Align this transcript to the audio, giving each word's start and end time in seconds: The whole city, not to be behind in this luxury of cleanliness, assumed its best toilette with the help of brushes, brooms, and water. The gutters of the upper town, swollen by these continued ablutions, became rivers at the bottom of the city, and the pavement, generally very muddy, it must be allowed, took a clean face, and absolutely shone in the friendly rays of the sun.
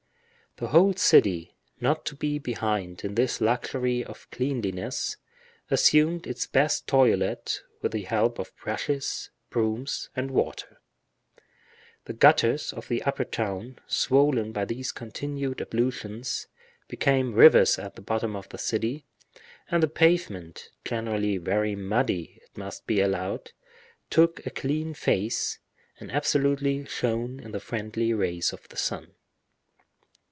The 0.57 0.67
whole 0.67 0.93
city, 0.93 1.55
not 1.79 2.05
to 2.07 2.15
be 2.15 2.37
behind 2.37 3.05
in 3.05 3.15
this 3.15 3.39
luxury 3.39 4.03
of 4.03 4.29
cleanliness, 4.31 5.15
assumed 5.71 6.27
its 6.27 6.45
best 6.45 6.85
toilette 6.87 7.61
with 7.81 7.93
the 7.93 8.03
help 8.03 8.37
of 8.37 8.51
brushes, 8.61 9.29
brooms, 9.49 10.09
and 10.13 10.29
water. 10.29 10.81
The 12.03 12.13
gutters 12.13 12.73
of 12.73 12.89
the 12.89 13.01
upper 13.03 13.23
town, 13.23 13.79
swollen 13.87 14.51
by 14.51 14.65
these 14.65 14.91
continued 14.91 15.61
ablutions, 15.61 16.47
became 16.89 17.33
rivers 17.33 17.79
at 17.79 17.95
the 17.95 18.01
bottom 18.01 18.35
of 18.35 18.49
the 18.49 18.57
city, 18.59 19.05
and 19.71 19.81
the 19.81 19.87
pavement, 19.87 20.69
generally 20.83 21.37
very 21.37 21.77
muddy, 21.77 22.39
it 22.43 22.55
must 22.57 22.85
be 22.85 22.99
allowed, 22.99 23.53
took 24.09 24.45
a 24.45 24.49
clean 24.49 24.93
face, 24.93 25.59
and 25.97 26.11
absolutely 26.11 26.85
shone 26.85 27.39
in 27.39 27.51
the 27.51 27.61
friendly 27.61 28.13
rays 28.13 28.51
of 28.51 28.67
the 28.67 28.77
sun. 28.77 29.15